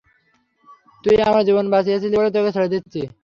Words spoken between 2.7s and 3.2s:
দিচ্ছি।